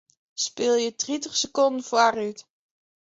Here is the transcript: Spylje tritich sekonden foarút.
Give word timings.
Spylje 0.45 0.89
tritich 1.01 1.35
sekonden 1.41 1.85
foarút. 1.89 2.39